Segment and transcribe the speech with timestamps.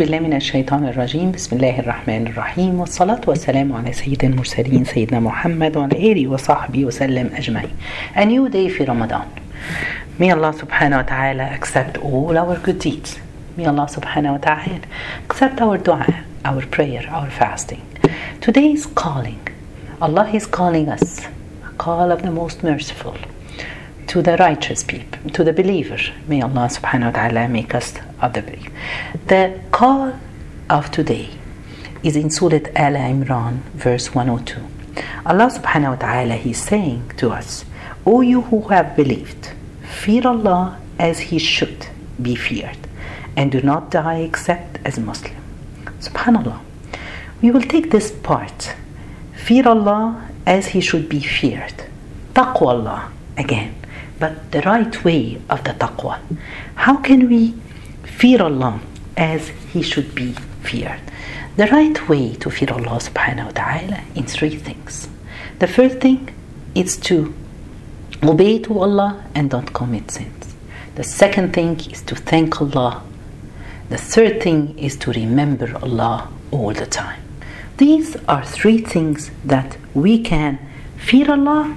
[0.00, 5.76] بالله من الشيطان الرجيم بسم الله الرحمن الرحيم والصلاة والسلام على سيد المرسلين سيدنا محمد
[5.76, 7.70] وعلى آله وصحبه وسلم أجمعين
[8.16, 9.26] A new day في رمضان
[10.20, 13.18] May Allah subhanahu wa ta'ala accept all our good deeds
[13.56, 14.80] May Allah subhanahu wa ta'ala
[15.28, 16.06] accept our dua,
[16.44, 17.82] our prayer, our fasting
[18.40, 19.40] Today is calling
[20.00, 21.26] Allah is calling us
[21.66, 23.16] a call of the most merciful
[24.08, 25.98] to the righteous people, to the believer.
[26.26, 28.72] May Allah subhanahu wa ta'ala make us of the believer.
[29.26, 30.18] The call
[30.70, 31.28] of today
[32.02, 34.62] is in Surah Al Imran, verse 102.
[35.26, 37.66] Allah subhanahu wa ta'ala is saying to us,
[38.06, 39.52] O you who have believed,
[39.82, 41.88] fear Allah as He should
[42.20, 42.78] be feared,
[43.36, 45.36] and do not die except as Muslim.
[46.00, 46.60] Subhanallah.
[47.42, 48.74] We will take this part.
[49.34, 51.84] Fear Allah as He should be feared.
[52.32, 53.77] Taqwa Allah again
[54.18, 56.18] but the right way of the taqwa.
[56.74, 57.54] How can we
[58.04, 58.80] fear Allah
[59.16, 60.32] as He should be
[60.62, 61.00] feared?
[61.56, 65.08] The right way to fear Allah subhanahu wa ta'ala in three things.
[65.58, 66.30] The first thing
[66.74, 67.34] is to
[68.22, 70.54] obey to Allah and don't commit sins.
[70.94, 73.02] The second thing is to thank Allah.
[73.88, 77.22] The third thing is to remember Allah all the time.
[77.78, 80.58] These are three things that we can
[80.96, 81.76] fear Allah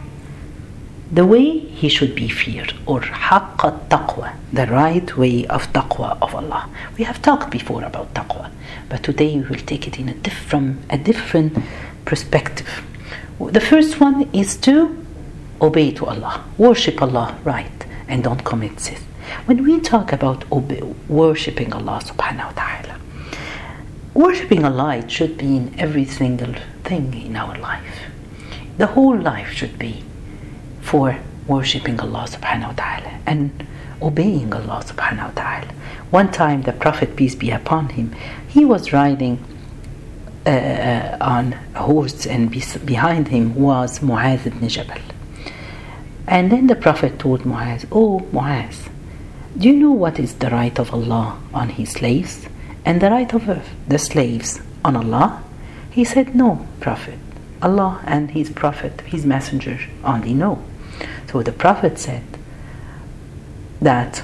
[1.11, 6.33] the way he should be feared or haqq taqwa the right way of taqwa of
[6.33, 6.69] Allah.
[6.97, 8.49] We have talked before about taqwa
[8.87, 11.57] but today we will take it in a different a different
[12.05, 12.83] perspective.
[13.39, 14.95] The first one is to
[15.61, 19.01] obey to Allah worship Allah right and don't commit sin.
[19.45, 20.49] When we talk about
[21.09, 22.95] worshiping Allah subhanahu wa ta'ala
[24.13, 26.53] worshiping Allah it should be in every single
[26.85, 27.99] thing in our life.
[28.77, 30.03] The whole life should be
[30.81, 33.67] for worshipping Allah subhanahu wa ta'ala and
[34.01, 35.67] obeying Allah subhanahu wa ta'ala.
[36.11, 38.15] One time the Prophet, peace be upon him,
[38.47, 39.43] he was riding
[40.45, 42.51] uh, on a horse and
[42.85, 45.01] behind him was Mu'az ibn Jabal.
[46.27, 48.89] And then the Prophet told Mu'az, Oh Mu'az,
[49.57, 52.47] do you know what is the right of Allah on his slaves
[52.85, 53.45] and the right of
[53.87, 55.43] the slaves on Allah?
[55.91, 57.19] He said, No, Prophet.
[57.61, 60.63] Allah and His Prophet, His Messenger only know.
[61.31, 62.23] So the Prophet said
[63.81, 64.23] that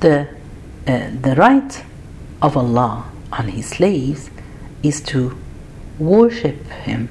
[0.00, 0.28] the,
[0.86, 1.84] uh, the right
[2.42, 4.30] of Allah on His slaves
[4.82, 5.36] is to
[5.98, 7.08] worship Him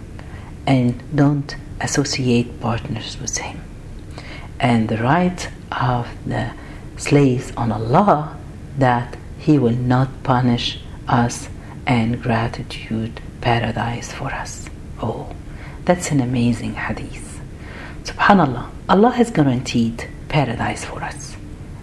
[0.68, 3.62] and don't associate partners with Him.
[4.60, 6.52] And the right of the
[6.98, 8.38] slaves on Allah
[8.78, 11.50] that He will not punish us
[11.86, 14.70] and gratitude paradise for us.
[15.02, 15.34] Oh,
[15.84, 17.25] that's an amazing hadith.
[18.06, 21.36] Subhanallah, Allah has guaranteed paradise for us.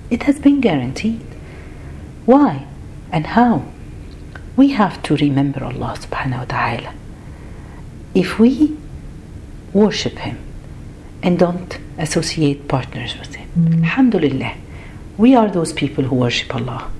[0.08, 1.26] It has been guaranteed.
[2.26, 2.66] Why
[3.10, 3.64] and how?
[4.56, 6.94] We have to remember Allah subhanahu wa ta'ala.
[8.14, 8.76] If we
[9.72, 10.38] worship Him
[11.22, 13.74] and don't associate partners with Him, mm.
[13.82, 14.54] Alhamdulillah,
[15.18, 16.90] we are those people who worship Allah.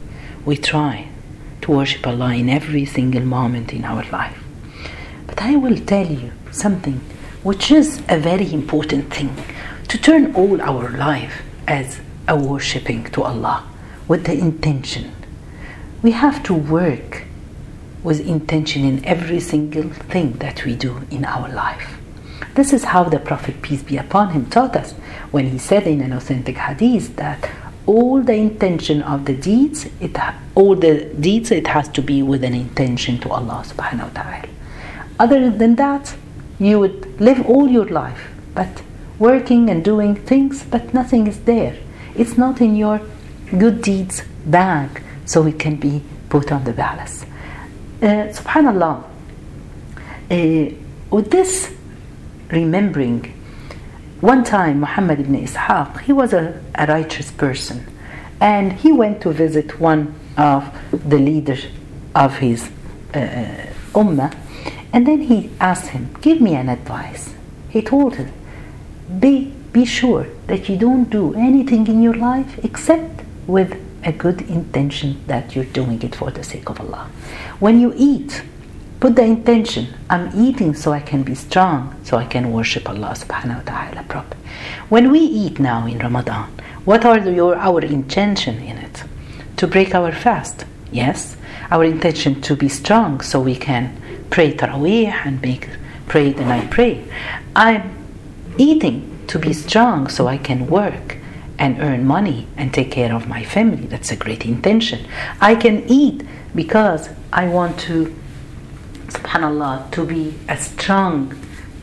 [0.44, 1.08] We try
[1.62, 4.42] to worship Allah in every single moment in our life.
[5.28, 7.00] But I will tell you something
[7.42, 9.34] which is a very important thing
[9.88, 13.68] to turn all our life as a worshipping to Allah
[14.06, 15.12] with the intention.
[16.02, 17.24] We have to work
[18.02, 21.98] with intention in every single thing that we do in our life.
[22.54, 24.92] This is how the Prophet, peace be upon him, taught us
[25.30, 27.48] when he said in an authentic hadith that
[27.86, 30.16] all the intention of the deeds, it
[30.54, 34.48] all the deeds, it has to be with an intention to Allah subhanahu wa ta'ala.
[35.18, 36.14] Other than that,
[36.66, 38.82] you would live all your life, but
[39.18, 41.76] working and doing things, but nothing is there.
[42.14, 43.00] It's not in your
[43.58, 47.24] good deeds bag, so it can be put on the balance.
[48.02, 49.04] Uh, Subhanallah.
[50.30, 50.74] Uh,
[51.10, 51.72] with this
[52.50, 53.32] remembering,
[54.20, 57.86] one time Muhammad ibn Ishaq, he was a, a righteous person,
[58.40, 61.66] and he went to visit one of the leaders
[62.14, 62.70] of his
[63.14, 64.34] uh, ummah,
[64.92, 67.34] and then he asked him, Give me an advice.
[67.68, 68.32] He told him,
[69.18, 74.42] Be, be sure that you don't do anything in your life except with a good
[74.42, 77.08] intention that you're doing it for the sake of Allah.
[77.60, 78.42] When you eat,
[79.00, 83.14] put the intention I'm eating so I can be strong, so I can worship Allah
[83.16, 84.40] subhanahu wa ta'ala properly.
[84.88, 86.50] When we eat now in Ramadan,
[86.84, 89.04] what are your, our intention in it?
[89.58, 91.36] To break our fast, yes.
[91.70, 93.96] Our intention to be strong so we can
[94.32, 95.68] pray Taraweeh and make
[96.08, 97.04] pray the night prayer.
[97.54, 97.94] I'm
[98.56, 101.18] eating to be strong so I can work
[101.58, 103.86] and earn money and take care of my family.
[103.86, 105.06] That's a great intention.
[105.40, 106.24] I can eat
[106.54, 108.14] because I want to,
[109.08, 111.38] subhanAllah, to be a strong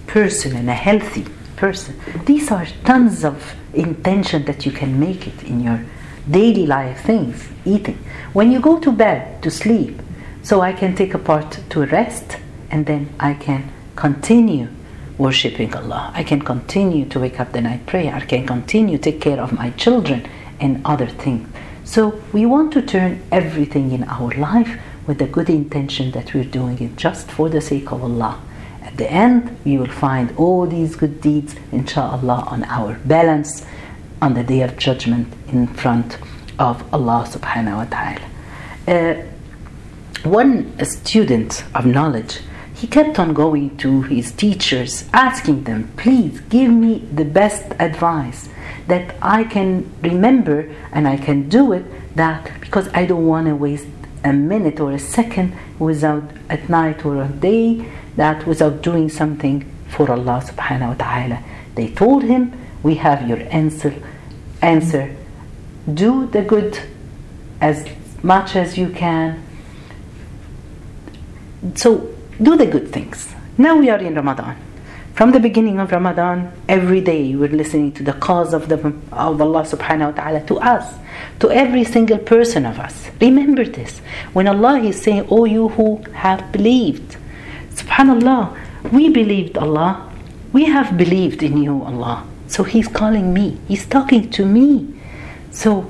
[0.08, 1.26] person and a healthy
[1.56, 2.00] person.
[2.26, 5.86] These are tons of intention that you can make it in your
[6.30, 8.00] daily life things, eating.
[8.34, 10.02] When you go to bed to sleep,
[10.44, 12.38] so I can take a part to rest
[12.72, 14.70] and then I can continue
[15.18, 16.12] worshiping Allah.
[16.16, 18.14] I can continue to wake up the night prayer.
[18.16, 20.28] I can continue to take care of my children
[20.60, 21.48] and other things.
[21.84, 26.44] So we want to turn everything in our life with the good intention that we're
[26.44, 28.40] doing it just for the sake of Allah.
[28.84, 33.66] At the end, we will find all these good deeds, inshallah, on our balance
[34.22, 36.18] on the day of judgment in front
[36.60, 38.22] of Allah subhanahu wa ta'ala.
[38.88, 39.26] Uh,
[40.24, 42.40] one student of knowledge
[42.80, 48.48] he kept on going to his teachers, asking them, please give me the best advice
[48.88, 51.84] that I can remember and I can do it
[52.16, 53.90] that because I don't want to waste
[54.24, 57.86] a minute or a second without at night or a day
[58.16, 61.44] that without doing something for Allah subhanahu wa ta'ala.
[61.76, 63.94] They told him, We have your answer
[64.62, 65.14] answer.
[65.94, 66.80] Do the good
[67.60, 67.86] as
[68.24, 69.44] much as you can.
[71.76, 73.34] So do the good things.
[73.58, 74.56] Now we are in Ramadan.
[75.14, 78.78] From the beginning of Ramadan, every day we're listening to the cause of, the,
[79.12, 80.96] of Allah subhanahu wa ta'ala to us,
[81.42, 83.10] to every single person of us.
[83.20, 84.00] Remember this.
[84.32, 87.18] When Allah is saying, Oh, you who have believed,
[87.72, 88.58] subhanallah,
[88.94, 90.10] we believed Allah.
[90.54, 92.26] We have believed in you, Allah.
[92.48, 94.88] So He's calling me, He's talking to me.
[95.52, 95.86] So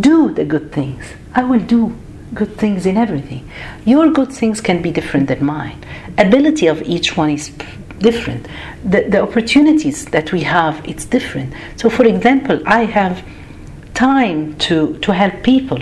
[0.00, 1.04] do the good things.
[1.34, 1.94] I will do
[2.34, 3.48] good things in everything.
[3.84, 5.84] Your good things can be different than mine.
[6.18, 7.50] Ability of each one is
[7.98, 8.46] different.
[8.84, 11.54] The, the opportunities that we have, it's different.
[11.76, 13.24] So, for example, I have
[13.94, 15.78] time to, to help people.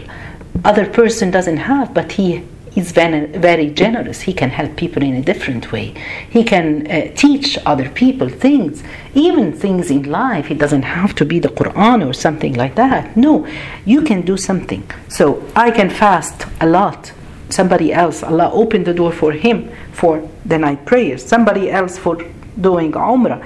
[0.64, 2.42] Other person doesn't have, but he
[2.76, 4.22] very, very generous.
[4.22, 5.94] He can help people in a different way.
[6.28, 8.82] He can uh, teach other people things,
[9.14, 10.50] even things in life.
[10.50, 13.16] It doesn't have to be the Quran or something like that.
[13.16, 13.46] No,
[13.84, 14.88] you can do something.
[15.08, 17.12] So I can fast a lot.
[17.48, 21.24] Somebody else, Allah opened the door for him for the night prayers.
[21.24, 22.16] Somebody else for
[22.60, 23.44] doing Umrah.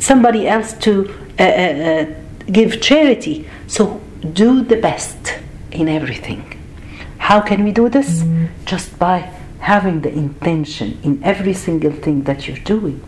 [0.00, 2.06] Somebody else to uh, uh, uh
[2.50, 3.48] give charity.
[3.68, 4.00] So
[4.32, 5.38] do the best
[5.70, 6.55] in everything.
[7.26, 8.22] How can we do this?
[8.22, 8.50] Mm.
[8.66, 13.02] Just by having the intention in every single thing that you're doing.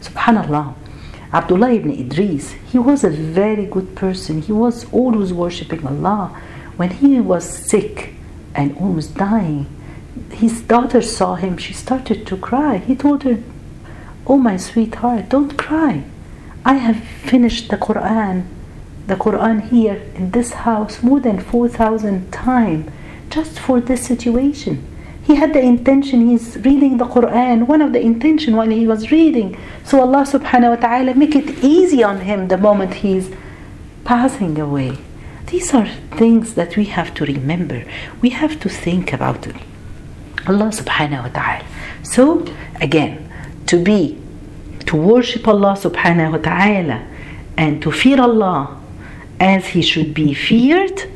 [0.00, 0.74] Subhanallah.
[1.32, 4.42] Abdullah ibn Idris, he was a very good person.
[4.42, 6.36] He was always worshipping Allah.
[6.76, 8.14] When he was sick
[8.52, 9.66] and almost dying,
[10.32, 11.56] his daughter saw him.
[11.56, 12.78] She started to cry.
[12.78, 13.38] He told her,
[14.26, 16.02] Oh, my sweetheart, don't cry.
[16.64, 16.98] I have
[17.30, 18.44] finished the Quran,
[19.06, 22.90] the Quran here in this house more than 4,000 times
[23.32, 24.84] just for this situation.
[25.24, 29.10] He had the intention, he's reading the Quran, one of the intention while he was
[29.10, 29.56] reading.
[29.84, 33.30] So Allah subhanahu wa ta'ala make it easy on him the moment he's
[34.04, 34.98] passing away.
[35.46, 37.84] These are things that we have to remember.
[38.20, 39.56] We have to think about it.
[40.46, 41.64] Allah subhanahu wa ta'ala.
[42.02, 42.44] So
[42.80, 43.30] again,
[43.66, 44.18] to be
[44.86, 47.06] to worship Allah subhanahu wa ta'ala
[47.56, 48.80] and to fear Allah
[49.38, 51.08] as he should be feared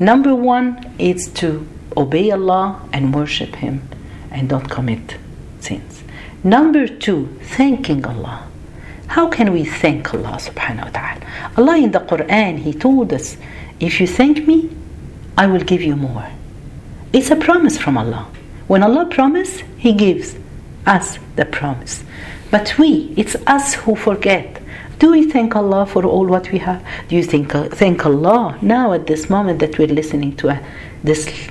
[0.00, 1.66] Number one is to
[1.96, 3.88] obey Allah and worship Him
[4.30, 5.16] and don't commit
[5.60, 6.02] sins.
[6.44, 8.46] Number two, thanking Allah.
[9.08, 11.20] How can we thank Allah subhanahu wa ta'ala?
[11.56, 13.36] Allah in the Quran, He told us,
[13.80, 14.70] if you thank me,
[15.36, 16.28] I will give you more.
[17.12, 18.28] It's a promise from Allah.
[18.68, 20.36] When Allah promises, He gives
[20.86, 22.04] us the promise.
[22.50, 24.57] But we, it's us who forget.
[24.98, 26.84] Do we thank Allah for all what we have?
[27.08, 30.58] Do you think uh, thank Allah now at this moment that we're listening to uh,
[31.04, 31.48] this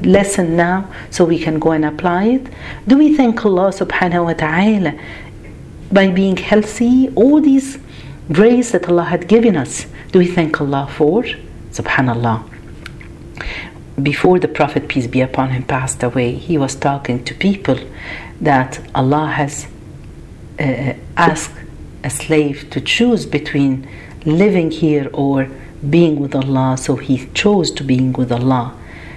[0.00, 2.46] lesson now so we can go and apply it?
[2.88, 4.98] Do we thank Allah subhanahu wa ta'ala
[5.92, 7.08] by being healthy?
[7.14, 7.78] All these
[8.32, 11.22] grace that Allah had given us, do we thank Allah for?
[11.70, 12.50] Subhanallah.
[14.02, 17.78] Before the Prophet, peace be upon him, passed away, he was talking to people
[18.40, 19.68] that Allah has
[20.58, 21.63] uh, asked
[22.04, 23.88] a slave to choose between
[24.24, 25.48] living here or
[25.90, 28.74] being with Allah, so he chose to being with Allah.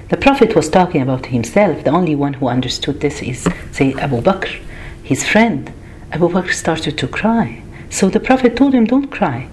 [0.10, 1.84] The Prophet was talking about himself.
[1.84, 4.60] The only one who understood this is, say, Abu Bakr,
[5.04, 5.72] his friend.
[6.12, 7.62] Abu Bakr started to cry.
[7.90, 9.50] So the Prophet told him, Don't cry.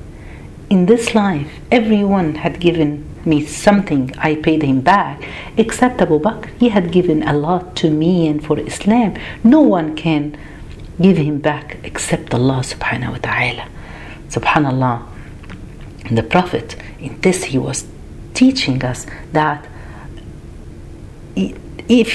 [0.71, 5.23] In this life, everyone had given me something, I paid him back,
[5.57, 6.51] except Abu Bakr.
[6.59, 9.15] He had given a lot to me and for Islam.
[9.43, 10.37] No one can
[11.01, 13.69] give him back except Allah subhanahu wa ta'ala.
[14.29, 15.03] Subhanallah.
[16.11, 17.87] the Prophet, in this he was
[18.35, 19.67] teaching us that
[21.37, 22.11] if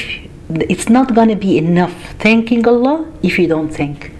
[0.50, 4.12] it's not going to be enough thanking Allah if you don't thank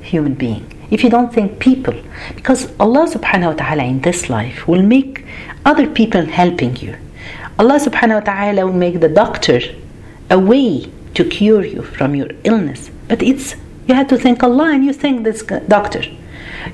[0.00, 1.94] human being if you don't thank people
[2.34, 5.24] because Allah subhanahu wa ta'ala in this life will make
[5.64, 6.96] other people helping you
[7.58, 9.60] Allah subhanahu wa ta'ala will make the doctor
[10.28, 13.54] a way to cure you from your illness but it's
[13.86, 16.02] you have to thank Allah and you thank this doctor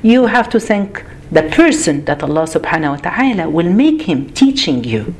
[0.03, 4.85] you have to thank the person that Allah subhanahu wa ta'ala will make him teaching
[4.85, 5.15] you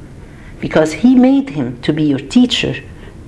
[0.61, 2.75] because he made him to be your teacher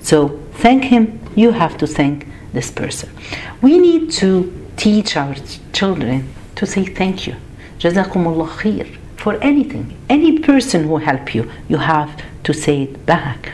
[0.05, 3.09] so thank him, you have to thank this person.
[3.63, 5.33] We need to teach our
[5.73, 7.35] children to say thank you.
[7.79, 9.97] Jazakumullah khair for anything.
[10.07, 13.51] Any person who help you, you have to say it back.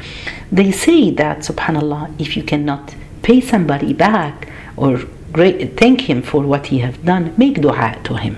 [0.52, 4.50] They say that subhanallah, if you cannot pay somebody back
[4.82, 4.94] or
[5.32, 8.36] great, thank him for what he have done, make dua to him.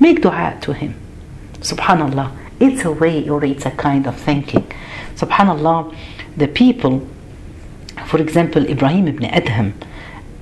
[0.00, 0.94] Make dua to him.
[1.60, 2.28] Subhanallah.
[2.58, 4.66] It's a way or it's a kind of thinking.
[5.14, 5.94] Subhanallah
[6.36, 7.06] the people,
[8.06, 9.72] for example, Ibrahim ibn Adham,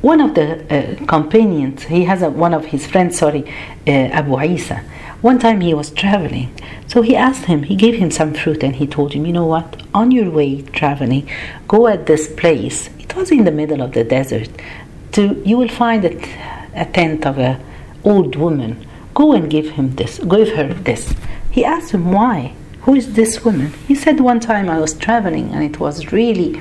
[0.03, 3.49] one of the uh, companions, he has a, one of his friends, sorry,
[3.87, 4.83] uh, Abu Isa.
[5.23, 6.53] One time he was traveling,
[6.87, 9.47] so he asked him, he gave him some fruit and he told him, you know
[9.47, 11.31] what, on your way traveling,
[11.69, 12.91] go at this place.
[12.99, 14.51] It was in the middle of the desert.
[15.13, 16.15] To, you will find a,
[16.75, 17.65] a tent of an
[18.05, 18.87] old woman.
[19.15, 21.15] Go and give him this, give her this.
[21.51, 22.55] He asked him why.
[22.83, 23.73] Who is this woman?
[23.89, 26.61] He said, One time I was traveling and it was really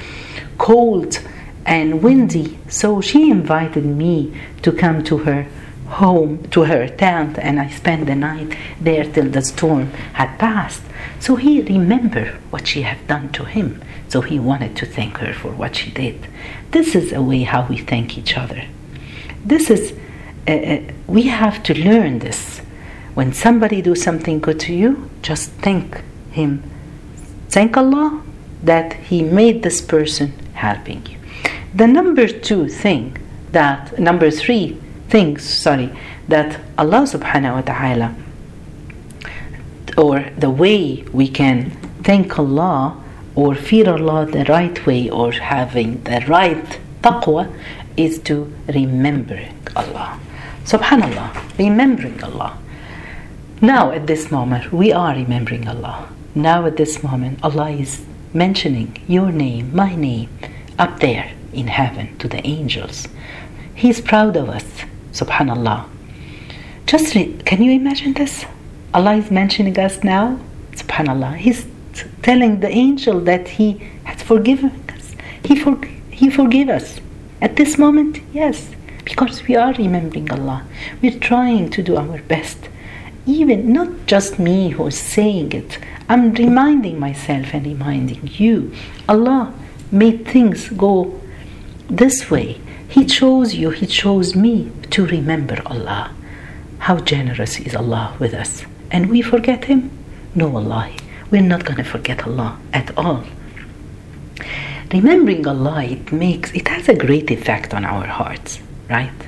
[0.57, 1.19] cold
[1.65, 5.47] and windy, so she invited me to come to her
[5.87, 10.83] home, to her tent, and I spent the night there till the storm had passed.
[11.19, 15.33] So he remembered what she had done to him, so he wanted to thank her
[15.33, 16.27] for what she did.
[16.71, 18.63] This is a way how we thank each other.
[19.45, 19.93] This is,
[20.47, 22.59] uh, uh we have to learn this.
[23.13, 26.63] When somebody do something good to you, just thank him.
[27.49, 28.23] Thank Allah
[28.63, 31.17] that He made this person helping you.
[31.75, 33.17] The number two thing
[33.51, 34.81] that, number three
[35.13, 35.89] things, sorry,
[36.27, 38.07] that Allah subhanahu wa ta'ala,
[39.95, 41.69] or the way we can
[42.01, 42.97] thank Allah
[43.35, 47.43] or fear Allah the right way or having the right taqwa
[47.95, 48.35] is to
[48.67, 50.19] remembering Allah.
[50.65, 51.29] Subhanallah,
[51.59, 52.57] remembering Allah.
[53.61, 56.09] Now, at this moment, we are remembering Allah.
[56.33, 58.01] Now, at this moment, Allah is
[58.33, 60.29] mentioning your name, my name,
[60.79, 63.07] up there in heaven to the angels.
[63.75, 64.65] He is proud of us,
[65.13, 65.85] subhanallah.
[66.85, 68.45] Just can you imagine this?
[68.93, 70.39] Allah is mentioning us now,
[70.73, 71.37] subhanallah.
[71.37, 71.65] He's
[72.21, 75.15] telling the angel that He has forgiven us.
[75.43, 75.79] He, for-
[76.11, 76.99] he forgive us.
[77.41, 78.69] At this moment, yes,
[79.03, 80.65] because we are remembering Allah.
[81.01, 82.69] We're trying to do our best.
[83.25, 85.79] Even not just me who's saying it,
[86.09, 88.73] I'm reminding myself and reminding you.
[89.07, 89.53] Allah
[89.91, 91.19] made things go
[91.89, 92.59] this way.
[92.87, 96.11] He chose you, He chose me to remember Allah.
[96.77, 98.63] How generous is Allah with us.
[98.91, 99.89] And we forget Him?
[100.35, 100.91] No, Allah.
[101.31, 103.23] We're not going to forget Allah at all.
[104.91, 109.19] Remembering Allah, it makes, it has a great effect on our hearts, right?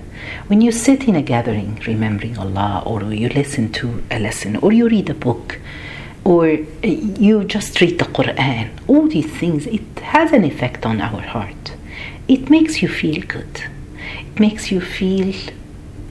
[0.48, 4.72] When you sit in a gathering remembering Allah, or you listen to a lesson, or
[4.72, 5.60] you read a book,
[6.24, 6.48] or
[6.84, 11.74] you just read the Quran, all these things, it has an effect on our heart.
[12.28, 13.64] It makes you feel good.
[14.38, 15.34] Makes you feel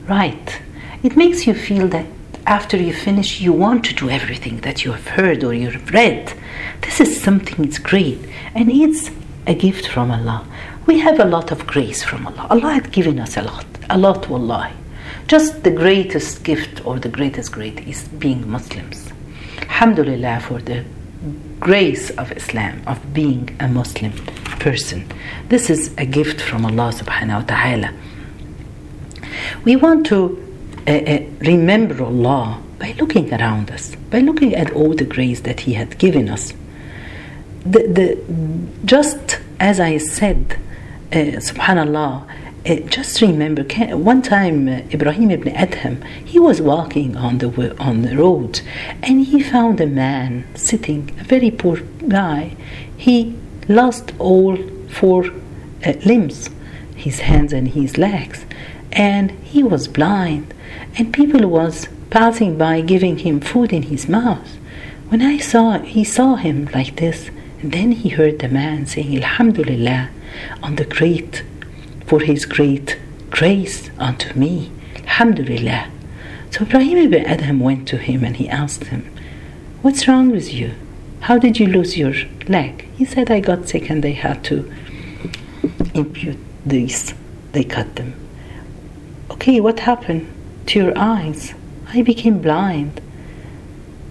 [0.07, 0.61] right.
[1.03, 2.07] It makes you feel that
[2.47, 6.33] after you finish, you want to do everything that you have heard or you've read.
[6.81, 8.19] This is something that's great,
[8.53, 9.09] and it's
[9.47, 10.45] a gift from Allah.
[10.85, 12.47] We have a lot of grace from Allah.
[12.49, 14.73] Allah had given us a lot, a lot, wallahi.
[15.27, 19.11] Just the greatest gift or the greatest great is being Muslims.
[19.61, 20.83] Alhamdulillah for the
[21.59, 24.11] grace of Islam, of being a Muslim
[24.59, 25.07] person.
[25.49, 27.93] This is a gift from Allah subhanahu wa ta'ala.
[29.63, 30.41] We want to
[30.87, 35.61] uh, uh, remember Allah by looking around us, by looking at all the grace that
[35.61, 36.53] He had given us.
[37.65, 38.23] The, the,
[38.85, 40.59] just as I said,
[41.11, 42.27] uh, subhanallah,
[42.67, 43.63] uh, just remember,
[43.95, 48.61] one time uh, Ibrahim ibn Adham, he was walking on the on the road,
[49.03, 52.55] and he found a man sitting, a very poor guy.
[52.97, 53.37] He
[53.67, 54.57] lost all
[54.89, 55.25] four
[55.85, 56.49] uh, limbs,
[56.95, 58.45] his hands and his legs,
[58.95, 60.53] and he was blind.
[60.97, 64.57] And people was passing by, giving him food in his mouth.
[65.09, 67.29] When I saw, he saw him like this,
[67.63, 70.09] then he heard the man saying, "Alhamdulillah,
[70.63, 71.43] on the great."
[72.05, 72.97] for his great
[73.29, 74.71] grace unto me.
[74.97, 75.91] Alhamdulillah.
[76.51, 79.11] So Ibrahim ibn Adham went to him and he asked him,
[79.81, 80.73] What's wrong with you?
[81.21, 82.13] How did you lose your
[82.47, 82.87] leg?
[82.95, 84.71] He said, I got sick and they had to
[85.93, 87.13] impute these.
[87.51, 88.13] They cut them.
[89.31, 90.27] Okay, what happened
[90.67, 91.53] to your eyes?
[91.87, 93.01] I became blind.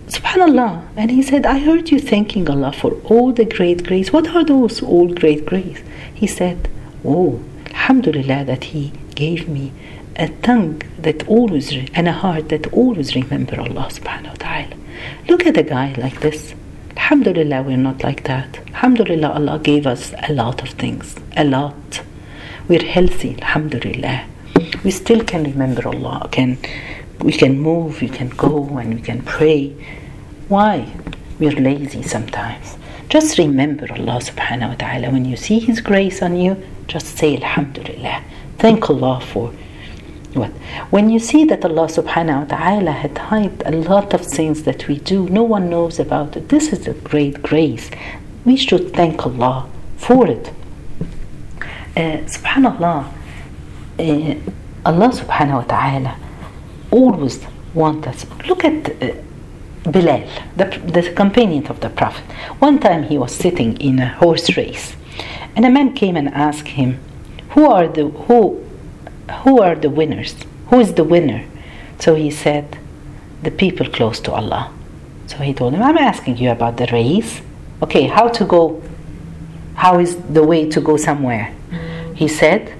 [0.06, 0.87] Subhanallah.
[0.97, 4.12] And he said, I heard you thanking Allah for all the great grace.
[4.12, 5.80] What are those all great grace?
[6.14, 6.68] He said,
[7.04, 9.73] Oh, Alhamdulillah that He gave me
[10.16, 14.76] a tongue that always and a heart that always remember Allah subhanahu wa ta'ala.
[15.28, 16.54] Look at a guy like this.
[16.97, 18.59] Alhamdulillah, we're not like that.
[18.68, 21.16] Alhamdulillah, Allah gave us a lot of things.
[21.37, 22.02] A lot.
[22.68, 24.26] We're healthy, Alhamdulillah.
[24.85, 26.29] We still can remember Allah.
[26.31, 26.59] Can
[27.21, 29.75] we can move, we can go and we can pray.
[30.49, 30.93] Why?
[31.38, 32.76] We're lazy sometimes.
[33.09, 35.11] Just remember Allah subhanahu wa ta'ala.
[35.11, 38.23] When you see His grace on you, just say Alhamdulillah.
[38.59, 39.53] Thank Allah for
[40.35, 40.50] what?
[40.91, 44.88] When you see that Allah subhanahu wa ta'ala had hid a lot of sins that
[44.88, 46.49] we do, no one knows about it.
[46.49, 47.91] This is a great grace.
[48.45, 50.53] We should thank Allah for it.
[51.97, 53.07] Uh, subhanallah,
[54.00, 54.35] uh,
[54.85, 56.17] Allah subhanahu wa ta'ala
[56.91, 58.26] always want us.
[58.47, 59.14] Look at uh,
[59.91, 62.25] Bilal, the, the companion of the Prophet.
[62.59, 64.97] One time he was sitting in a horse race,
[65.57, 66.99] and a man came and asked him,
[67.50, 68.64] "Who are the who
[69.43, 70.35] who are the winners?
[70.71, 71.45] Who is the winner?
[71.99, 72.79] So he said,
[73.43, 74.73] The people close to Allah.
[75.26, 77.41] So he told him, I'm asking you about the race.
[77.83, 78.83] Okay, how to go?
[79.75, 81.55] How is the way to go somewhere?
[82.14, 82.73] He said,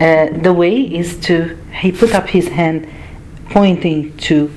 [0.00, 2.88] uh, The way is to, he put up his hand
[3.50, 4.50] pointing to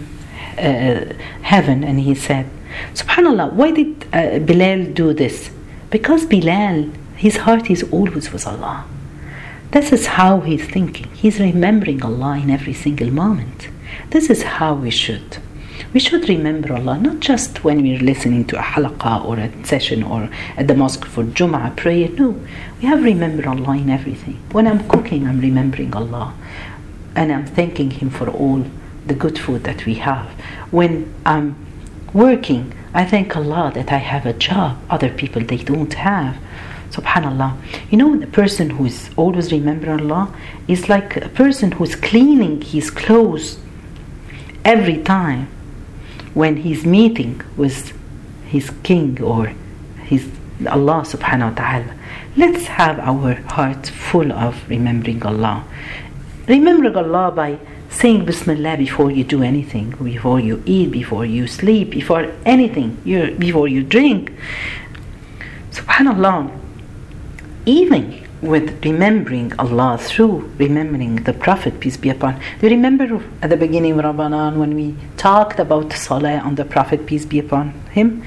[0.58, 2.46] uh, heaven and he said,
[2.94, 5.52] Subhanallah, why did uh, Bilal do this?
[5.90, 8.86] Because Bilal, his heart is always with Allah.
[9.72, 11.08] This is how he's thinking.
[11.14, 13.70] He's remembering Allah in every single moment.
[14.10, 15.38] This is how we should.
[15.94, 20.04] We should remember Allah not just when we're listening to a halaqah or a session
[20.04, 22.08] or at the mosque for Jum'ah prayer.
[22.08, 22.40] No,
[22.80, 24.40] we have remember Allah in everything.
[24.54, 26.34] When I'm cooking, I'm remembering Allah
[27.14, 28.66] and I'm thanking Him for all
[29.06, 30.28] the good food that we have.
[30.72, 31.58] When I'm
[32.14, 36.38] working, I thank Allah that I have a job other people they don't have.
[36.92, 37.58] Subhanallah.
[37.90, 40.34] You know, the person who is always remembering Allah
[40.70, 43.60] is like a person who's cleaning his clothes
[44.64, 45.50] every time
[46.34, 47.94] when he's meeting with
[48.46, 49.54] his king or
[50.04, 50.30] his
[50.68, 51.96] Allah subhanahu wa ta'ala.
[52.38, 55.64] Let's have our hearts full of remembering Allah.
[56.48, 61.92] Remembering Allah by saying Bismillah before you do anything, before you eat, before you sleep,
[61.92, 62.96] before anything,
[63.38, 64.32] before you drink.
[65.72, 66.52] Subhanallah
[67.66, 72.34] even with remembering Allah through remembering the Prophet, peace be upon.
[72.34, 72.42] him.
[72.60, 76.66] Do you remember at the beginning of Ramadan when we talked about Salah on the
[76.66, 78.24] Prophet, peace be upon him?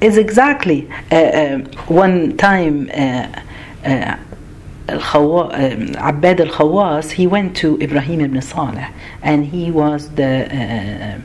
[0.00, 3.40] Is exactly uh, uh, one time uh,
[3.84, 4.16] uh,
[4.88, 8.88] Abbad al Khawas, he went to Ibrahim ibn Saleh
[9.22, 11.20] and he was the, uh,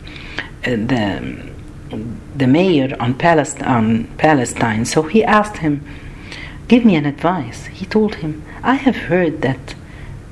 [0.63, 1.51] the,
[2.35, 4.85] the mayor on Palestine, on Palestine.
[4.85, 5.85] So he asked him,
[6.67, 7.65] Give me an advice.
[7.67, 9.75] He told him, I have heard that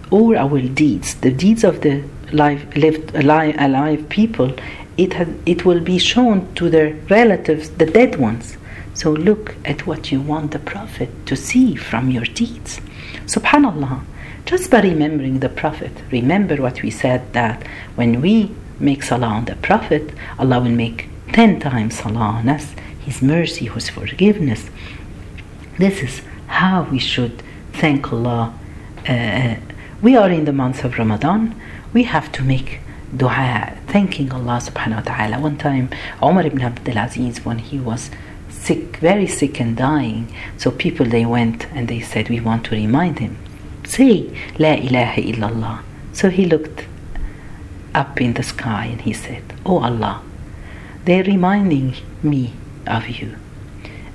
[0.09, 4.53] all our deeds, the deeds of the live, lived, alive, alive people,
[4.97, 5.13] it,
[5.45, 8.57] it will be shown to their relatives, the dead ones.
[8.93, 12.81] So look at what you want the Prophet to see from your deeds.
[13.25, 14.03] Subhanallah.
[14.45, 17.65] Just by remembering the Prophet, remember what we said that
[17.95, 22.73] when we make salah on the Prophet, Allah will make ten times salah on us,
[23.01, 24.69] His mercy, His forgiveness.
[25.79, 28.53] This is how we should thank Allah.
[29.07, 29.55] Uh,
[30.01, 31.55] we are in the month of Ramadan.
[31.93, 32.81] We have to make
[33.15, 35.39] dua, thanking Allah subhanahu wa ta'ala.
[35.39, 35.89] One time,
[36.21, 38.11] Umar ibn Abdul Aziz, when he was
[38.49, 42.75] sick, very sick and dying, so people they went and they said, We want to
[42.75, 43.37] remind him.
[43.85, 45.79] Say, La ilaha illallah.
[46.11, 46.83] So he looked
[47.95, 50.21] up in the sky and he said, Oh Allah,
[51.05, 52.51] they're reminding me
[52.85, 53.37] of you.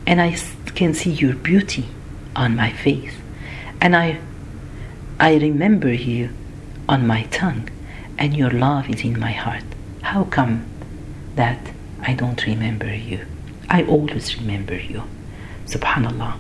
[0.07, 0.35] And I
[0.75, 1.87] can see your beauty
[2.35, 3.15] on my face,
[3.81, 4.19] and I,
[5.21, 6.31] I remember you
[6.89, 7.69] on my tongue,
[8.19, 9.65] and your love is in my heart.
[10.03, 10.67] How come
[11.37, 11.59] that
[12.03, 13.27] I don't remember you?
[13.69, 15.03] I always remember you.
[15.67, 16.35] Subhanallah.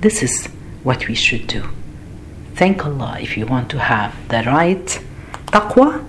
[0.00, 0.46] This is
[0.82, 1.68] what we should do.
[2.54, 5.00] Thank Allah if you want to have the right
[5.46, 6.04] taqwa.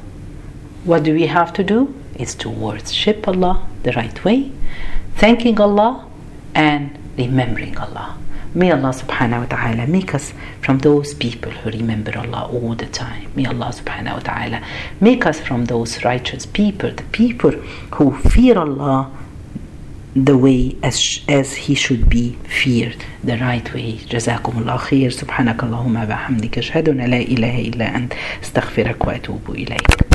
[0.83, 1.93] What do we have to do?
[2.15, 4.51] Is to worship Allah the right way,
[5.15, 6.05] thanking Allah,
[6.53, 8.16] and remembering Allah.
[8.54, 12.86] May Allah subhanahu wa ta'ala make us from those people who remember Allah all the
[12.86, 13.30] time.
[13.36, 14.62] May Allah subhanahu wa ta'ala
[15.00, 17.50] make us from those righteous people, the people
[17.96, 19.10] who fear Allah
[20.16, 24.00] the way as, as he should be feared, the right way.
[24.10, 29.98] جزاكم الله خير سبحانك اللهم وبحمدك أشهد أن لا إله إلا أنت استغفرك وأتوب إليك